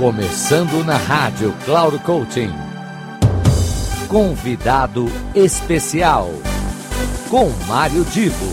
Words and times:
Começando 0.00 0.82
na 0.82 0.96
rádio 0.96 1.54
Cloud 1.66 1.98
Coaching. 1.98 2.48
Convidado 4.08 5.04
especial 5.34 6.30
com 7.28 7.50
Mário 7.68 8.02
Divo. 8.06 8.46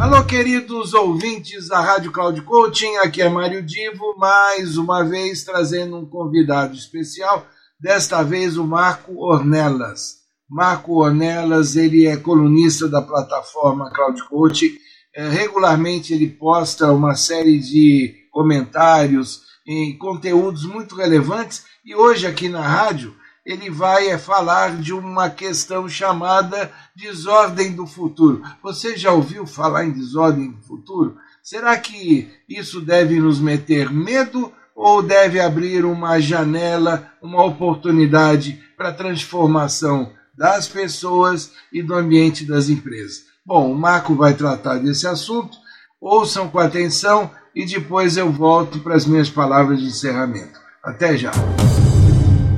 Alô, 0.00 0.24
queridos 0.24 0.94
ouvintes 0.94 1.68
da 1.68 1.80
Rádio 1.80 2.10
Cloud 2.10 2.42
Coaching, 2.42 2.96
aqui 2.96 3.22
é 3.22 3.28
Mário 3.28 3.62
Divo, 3.62 4.16
mais 4.18 4.76
uma 4.76 5.04
vez 5.04 5.44
trazendo 5.44 5.96
um 5.96 6.04
convidado 6.04 6.74
especial, 6.74 7.46
desta 7.78 8.24
vez 8.24 8.56
o 8.56 8.64
Marco 8.64 9.14
Ornelas. 9.16 10.16
Marco 10.50 11.00
Ornelas, 11.00 11.76
ele 11.76 12.08
é 12.08 12.16
colunista 12.16 12.88
da 12.88 13.00
plataforma 13.00 13.92
Cloud 13.92 14.28
Coaching, 14.28 14.76
regularmente 15.16 16.12
ele 16.12 16.26
posta 16.26 16.92
uma 16.92 17.14
série 17.14 17.60
de 17.60 18.23
comentários 18.34 19.42
e 19.64 19.94
conteúdos 19.94 20.64
muito 20.64 20.96
relevantes 20.96 21.64
e 21.86 21.94
hoje 21.94 22.26
aqui 22.26 22.48
na 22.48 22.66
rádio 22.66 23.14
ele 23.46 23.70
vai 23.70 24.18
falar 24.18 24.76
de 24.76 24.92
uma 24.92 25.30
questão 25.30 25.88
chamada 25.88 26.72
desordem 26.96 27.72
do 27.72 27.86
futuro. 27.86 28.42
Você 28.62 28.96
já 28.96 29.12
ouviu 29.12 29.46
falar 29.46 29.84
em 29.84 29.92
desordem 29.92 30.50
do 30.50 30.62
futuro? 30.62 31.16
Será 31.42 31.78
que 31.78 32.28
isso 32.48 32.80
deve 32.80 33.20
nos 33.20 33.38
meter 33.38 33.92
medo 33.92 34.50
ou 34.74 35.02
deve 35.02 35.38
abrir 35.38 35.84
uma 35.84 36.18
janela, 36.18 37.12
uma 37.22 37.44
oportunidade 37.44 38.60
para 38.76 38.88
a 38.88 38.94
transformação 38.94 40.10
das 40.36 40.66
pessoas 40.66 41.52
e 41.72 41.82
do 41.82 41.94
ambiente 41.94 42.44
das 42.44 42.68
empresas? 42.68 43.26
Bom, 43.46 43.70
o 43.70 43.76
Marco 43.76 44.14
vai 44.14 44.32
tratar 44.34 44.78
desse 44.78 45.06
assunto, 45.06 45.56
ouçam 46.00 46.48
com 46.48 46.58
atenção 46.58 47.30
e 47.54 47.64
depois 47.64 48.16
eu 48.16 48.32
volto 48.32 48.80
para 48.80 48.96
as 48.96 49.06
minhas 49.06 49.30
palavras 49.30 49.80
de 49.80 49.86
encerramento. 49.86 50.58
Até 50.82 51.16
já! 51.16 51.30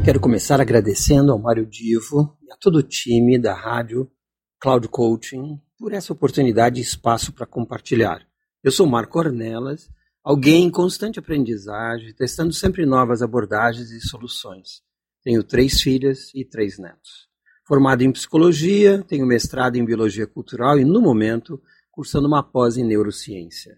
Quero 0.05 0.19
começar 0.19 0.61
agradecendo 0.61 1.33
ao 1.33 1.39
Mário 1.39 1.67
Divo 1.67 2.37
e 2.43 2.51
a 2.51 2.57
todo 2.57 2.77
o 2.77 2.83
time 2.83 3.39
da 3.39 3.55
rádio 3.55 4.11
Cloud 4.59 4.89
Coaching 4.89 5.61
por 5.79 5.93
essa 5.93 6.13
oportunidade 6.13 6.81
e 6.81 6.83
espaço 6.83 7.33
para 7.33 7.45
compartilhar. 7.45 8.23
Eu 8.65 8.71
sou 8.73 8.87
Marco 8.87 9.19
Ornelas, 9.19 9.91
alguém 10.25 10.65
em 10.65 10.71
constante 10.71 11.19
aprendizagem, 11.19 12.15
testando 12.15 12.53
sempre 12.53 12.87
novas 12.87 13.21
abordagens 13.21 13.91
e 13.91 14.01
soluções. 14.01 14.83
Tenho 15.23 15.43
três 15.43 15.81
filhas 15.81 16.31
e 16.35 16.45
três 16.45 16.79
netos. 16.79 17.27
Formado 17.67 18.03
em 18.03 18.13
psicologia, 18.13 19.05
tenho 19.07 19.27
mestrado 19.27 19.77
em 19.77 19.85
biologia 19.85 20.27
cultural 20.27 20.79
e, 20.79 20.85
no 20.85 21.01
momento, 21.01 21.61
cursando 21.91 22.29
uma 22.29 22.43
pós 22.43 22.77
em 22.77 22.85
neurociência. 22.85 23.77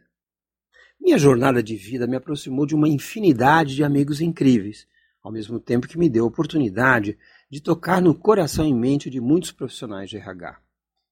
Minha 1.01 1.19
jornada 1.19 1.63
de 1.63 1.77
vida 1.77 2.07
me 2.07 2.17
aproximou 2.17 2.67
de 2.67 2.75
uma 2.75 2.89
infinidade 2.89 3.75
de 3.75 3.85
amigos 3.85 4.21
incríveis, 4.21 4.87
ao 5.23 5.33
mesmo 5.33 5.61
tempo 5.61 5.89
que 5.89 5.99
me 5.99 6.09
deu 6.09 6.25
a 6.25 6.29
oportunidade 6.29 7.17
de 7.51 7.61
tocar 7.61 8.03
no 8.03 8.15
coração 8.15 8.67
e 8.67 8.75
mente 8.75 9.09
de 9.09 9.21
muitos 9.21 9.53
profissionais 9.53 10.11
de 10.11 10.17
RH. 10.17 10.59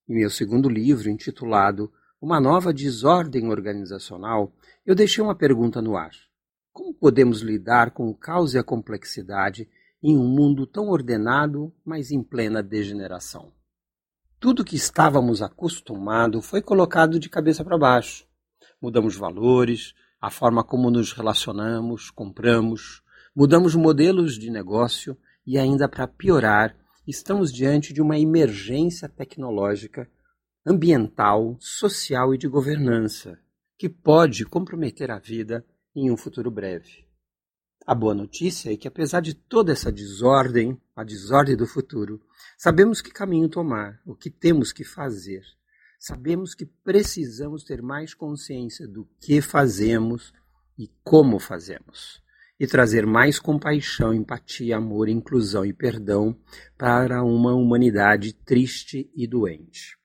Em 0.07 0.15
meu 0.15 0.29
segundo 0.29 0.69
livro, 0.69 1.09
intitulado 1.09 1.91
Uma 2.21 2.39
Nova 2.39 2.73
Desordem 2.73 3.49
Organizacional, 3.49 4.53
eu 4.85 4.93
deixei 4.93 5.23
uma 5.23 5.35
pergunta 5.35 5.81
no 5.81 5.97
ar. 5.97 6.11
Como 6.71 6.93
podemos 6.93 7.41
lidar 7.41 7.91
com 7.91 8.07
o 8.07 8.15
caos 8.15 8.53
e 8.53 8.57
a 8.57 8.63
complexidade 8.63 9.67
em 10.03 10.15
um 10.15 10.27
mundo 10.27 10.67
tão 10.67 10.89
ordenado, 10.89 11.73
mas 11.83 12.11
em 12.11 12.21
plena 12.21 12.61
degeneração. 12.61 13.51
Tudo 14.39 14.63
que 14.63 14.75
estávamos 14.75 15.41
acostumados 15.41 16.45
foi 16.45 16.61
colocado 16.61 17.19
de 17.19 17.29
cabeça 17.29 17.63
para 17.65 17.77
baixo. 17.77 18.26
Mudamos 18.81 19.15
valores, 19.15 19.93
a 20.19 20.29
forma 20.29 20.63
como 20.63 20.89
nos 20.89 21.13
relacionamos, 21.13 22.09
compramos, 22.09 23.01
mudamos 23.35 23.75
modelos 23.75 24.37
de 24.37 24.49
negócio 24.49 25.17
e, 25.45 25.57
ainda 25.57 25.87
para 25.87 26.07
piorar, 26.07 26.75
estamos 27.07 27.53
diante 27.53 27.93
de 27.93 28.01
uma 28.01 28.19
emergência 28.19 29.07
tecnológica, 29.07 30.09
ambiental, 30.65 31.55
social 31.59 32.33
e 32.33 32.37
de 32.37 32.47
governança, 32.47 33.39
que 33.77 33.87
pode 33.87 34.43
comprometer 34.45 35.11
a 35.11 35.19
vida 35.19 35.65
em 35.95 36.11
um 36.11 36.17
futuro 36.17 36.51
breve. 36.51 37.07
A 37.85 37.95
boa 37.95 38.13
notícia 38.13 38.73
é 38.73 38.75
que, 38.75 38.87
apesar 38.87 39.21
de 39.21 39.33
toda 39.33 39.71
essa 39.71 39.89
desordem, 39.89 40.77
a 40.93 41.05
desordem 41.05 41.55
do 41.55 41.65
futuro, 41.65 42.19
sabemos 42.57 43.01
que 43.01 43.11
caminho 43.11 43.47
tomar, 43.47 44.01
o 44.05 44.13
que 44.13 44.29
temos 44.29 44.73
que 44.73 44.83
fazer. 44.83 45.41
Sabemos 45.99 46.53
que 46.53 46.65
precisamos 46.65 47.63
ter 47.63 47.81
mais 47.81 48.13
consciência 48.13 48.87
do 48.87 49.07
que 49.19 49.41
fazemos 49.41 50.33
e 50.77 50.89
como 51.03 51.39
fazemos. 51.39 52.21
E 52.59 52.65
trazer 52.65 53.05
mais 53.05 53.39
compaixão, 53.39 54.13
empatia, 54.13 54.77
amor, 54.77 55.09
inclusão 55.09 55.65
e 55.65 55.73
perdão 55.73 56.39
para 56.77 57.23
uma 57.23 57.53
humanidade 57.53 58.33
triste 58.33 59.11
e 59.15 59.27
doente. 59.27 59.97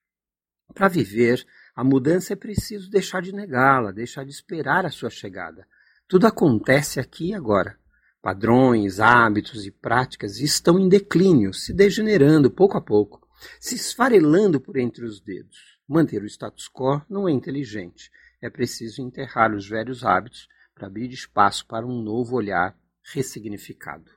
Para 0.75 0.89
viver, 0.89 1.47
a 1.75 1.83
mudança 1.83 2.33
é 2.33 2.37
preciso 2.37 2.91
deixar 2.91 3.23
de 3.23 3.33
negá-la, 3.33 3.91
deixar 3.91 4.25
de 4.25 4.31
esperar 4.31 4.85
a 4.85 4.91
sua 4.91 5.11
chegada 5.11 5.67
tudo 6.13 6.27
acontece 6.27 7.01
aqui 7.01 7.29
e 7.29 7.35
agora. 7.35 7.79
Padrões, 8.21 9.01
hábitos 9.01 9.65
e 9.65 9.71
práticas 9.71 10.39
estão 10.41 10.79
em 10.79 10.87
declínio, 10.87 11.55
se 11.55 11.73
degenerando 11.73 12.51
pouco 12.51 12.77
a 12.77 12.83
pouco, 12.83 13.27
se 13.59 13.77
esfarelando 13.77 14.61
por 14.61 14.77
entre 14.77 15.07
os 15.07 15.23
dedos. 15.23 15.72
Manter 15.93 16.23
o 16.23 16.27
status 16.27 16.71
quo 16.73 17.03
não 17.07 17.29
é 17.29 17.33
inteligente. 17.33 18.11
É 18.41 18.49
preciso 18.49 19.03
enterrar 19.03 19.55
os 19.55 19.69
velhos 19.69 20.03
hábitos 20.03 20.49
para 20.75 20.87
abrir 20.87 21.11
espaço 21.11 21.67
para 21.67 21.87
um 21.87 22.01
novo 22.01 22.35
olhar 22.35 22.75
ressignificado. 23.13 24.11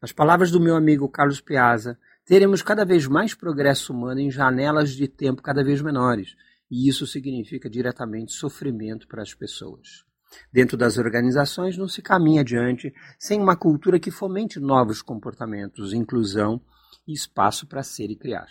Nas 0.00 0.12
palavras 0.12 0.52
do 0.52 0.60
meu 0.60 0.76
amigo 0.76 1.08
Carlos 1.08 1.40
Piazza, 1.40 1.98
teremos 2.24 2.62
cada 2.62 2.84
vez 2.84 3.08
mais 3.08 3.34
progresso 3.34 3.92
humano 3.92 4.20
em 4.20 4.30
janelas 4.30 4.92
de 4.92 5.08
tempo 5.08 5.42
cada 5.42 5.64
vez 5.64 5.82
menores, 5.82 6.36
e 6.70 6.88
isso 6.88 7.04
significa 7.08 7.68
diretamente 7.68 8.32
sofrimento 8.32 9.08
para 9.08 9.20
as 9.20 9.34
pessoas. 9.34 10.04
Dentro 10.52 10.76
das 10.76 10.96
organizações 10.96 11.76
não 11.76 11.88
se 11.88 12.00
caminha 12.00 12.42
adiante 12.42 12.94
sem 13.18 13.40
uma 13.40 13.56
cultura 13.56 13.98
que 13.98 14.12
fomente 14.12 14.60
novos 14.60 15.02
comportamentos, 15.02 15.92
inclusão 15.92 16.62
e 17.04 17.12
espaço 17.12 17.66
para 17.66 17.82
ser 17.82 18.12
e 18.12 18.16
criar. 18.16 18.46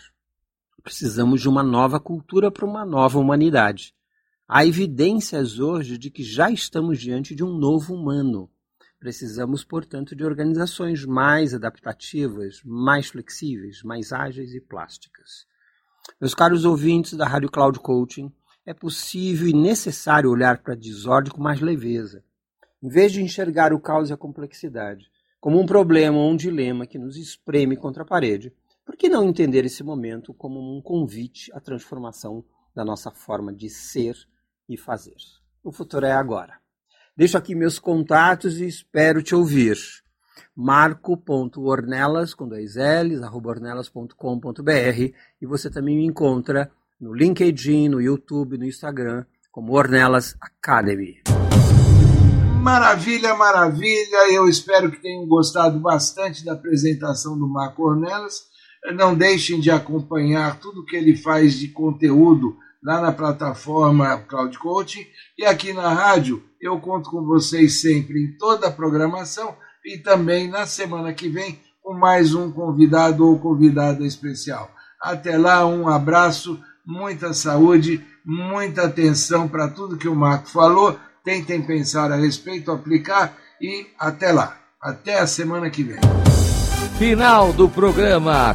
Precisamos 0.82 1.40
de 1.40 1.48
uma 1.48 1.62
nova 1.62 2.00
cultura 2.00 2.50
para 2.50 2.64
uma 2.64 2.84
nova 2.84 3.18
humanidade. 3.18 3.94
Há 4.48 4.66
evidências 4.66 5.58
hoje 5.58 5.96
de 5.98 6.10
que 6.10 6.22
já 6.22 6.50
estamos 6.50 6.98
diante 6.98 7.34
de 7.34 7.44
um 7.44 7.56
novo 7.56 7.94
humano. 7.94 8.50
Precisamos, 8.98 9.62
portanto, 9.64 10.14
de 10.16 10.24
organizações 10.24 11.04
mais 11.04 11.54
adaptativas, 11.54 12.60
mais 12.64 13.08
flexíveis, 13.08 13.82
mais 13.82 14.12
ágeis 14.12 14.54
e 14.54 14.60
plásticas. 14.60 15.46
Meus 16.20 16.34
caros 16.34 16.64
ouvintes 16.64 17.14
da 17.14 17.26
Rádio 17.26 17.50
Cloud 17.50 17.78
Coaching, 17.78 18.32
é 18.66 18.74
possível 18.74 19.48
e 19.48 19.52
necessário 19.52 20.30
olhar 20.30 20.62
para 20.62 20.74
a 20.74 20.76
desordem 20.76 21.32
com 21.32 21.40
mais 21.40 21.60
leveza, 21.60 22.24
em 22.82 22.88
vez 22.88 23.12
de 23.12 23.22
enxergar 23.22 23.72
o 23.72 23.80
caos 23.80 24.10
e 24.10 24.12
a 24.12 24.16
complexidade 24.16 25.10
como 25.40 25.58
um 25.58 25.64
problema 25.64 26.18
ou 26.18 26.30
um 26.30 26.36
dilema 26.36 26.86
que 26.86 26.98
nos 26.98 27.16
espreme 27.16 27.76
contra 27.76 28.02
a 28.02 28.06
parede. 28.06 28.52
Por 28.90 28.96
que 28.96 29.08
não 29.08 29.22
entender 29.22 29.64
esse 29.64 29.84
momento 29.84 30.34
como 30.34 30.58
um 30.58 30.82
convite 30.82 31.48
à 31.54 31.60
transformação 31.60 32.44
da 32.74 32.84
nossa 32.84 33.12
forma 33.12 33.52
de 33.52 33.70
ser 33.70 34.16
e 34.68 34.76
fazer? 34.76 35.14
O 35.62 35.70
futuro 35.70 36.06
é 36.06 36.10
agora. 36.10 36.54
Deixo 37.16 37.38
aqui 37.38 37.54
meus 37.54 37.78
contatos 37.78 38.58
e 38.60 38.66
espero 38.66 39.22
te 39.22 39.32
ouvir. 39.32 39.76
marco.ornelas, 40.56 42.34
com 42.34 42.48
dois 42.48 42.74
L's, 42.74 43.22
arroba 43.22 43.50
ornelas.com.br 43.50 45.14
e 45.40 45.46
você 45.46 45.70
também 45.70 45.96
me 45.96 46.04
encontra 46.04 46.68
no 47.00 47.14
LinkedIn, 47.14 47.90
no 47.90 48.00
YouTube, 48.00 48.58
no 48.58 48.64
Instagram, 48.64 49.24
como 49.52 49.72
Ornelas 49.72 50.34
Academy. 50.40 51.22
Maravilha, 52.60 53.36
maravilha. 53.36 54.34
Eu 54.34 54.48
espero 54.48 54.90
que 54.90 55.00
tenham 55.00 55.28
gostado 55.28 55.78
bastante 55.78 56.44
da 56.44 56.54
apresentação 56.54 57.38
do 57.38 57.46
Marco 57.46 57.84
Ornelas. 57.84 58.49
Não 58.94 59.14
deixem 59.14 59.60
de 59.60 59.70
acompanhar 59.70 60.58
tudo 60.58 60.84
que 60.84 60.96
ele 60.96 61.16
faz 61.16 61.54
de 61.54 61.68
conteúdo 61.68 62.56
lá 62.82 63.00
na 63.00 63.12
plataforma 63.12 64.18
Cloud 64.18 64.58
Coaching 64.58 65.06
e 65.38 65.44
aqui 65.44 65.72
na 65.72 65.92
rádio. 65.92 66.42
Eu 66.60 66.78
conto 66.80 67.10
com 67.10 67.24
vocês 67.24 67.80
sempre 67.80 68.22
em 68.22 68.38
toda 68.38 68.68
a 68.68 68.72
programação 68.72 69.54
e 69.84 69.98
também 69.98 70.48
na 70.48 70.66
semana 70.66 71.12
que 71.12 71.28
vem 71.28 71.58
com 71.82 71.94
mais 71.94 72.34
um 72.34 72.50
convidado 72.50 73.26
ou 73.26 73.38
convidada 73.38 74.04
especial. 74.06 74.70
Até 75.00 75.38
lá, 75.38 75.66
um 75.66 75.88
abraço 75.88 76.60
muita 76.86 77.32
saúde, 77.32 78.04
muita 78.24 78.84
atenção 78.84 79.48
para 79.48 79.68
tudo 79.68 79.96
que 79.96 80.08
o 80.08 80.14
Marco 80.14 80.48
falou. 80.48 80.98
Tentem 81.24 81.62
pensar 81.62 82.10
a 82.10 82.16
respeito, 82.16 82.70
aplicar 82.70 83.36
e 83.60 83.86
até 83.98 84.32
lá. 84.32 84.56
Até 84.80 85.18
a 85.18 85.26
semana 85.26 85.70
que 85.70 85.82
vem. 85.82 86.00
Final 86.98 87.52
do 87.52 87.68
programa 87.68 88.54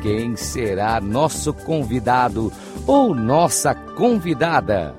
Quem 0.00 0.36
será 0.36 1.00
nosso 1.00 1.52
convidado 1.52 2.52
ou 2.86 3.12
nossa 3.14 3.74
convidada? 3.74 4.94